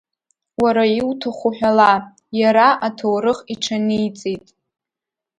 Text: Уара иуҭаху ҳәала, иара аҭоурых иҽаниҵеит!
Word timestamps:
Уара 0.61 0.83
иуҭаху 0.99 1.51
ҳәала, 1.57 1.89
иара 2.41 2.67
аҭоурых 2.87 3.39
иҽаниҵеит! 3.53 4.45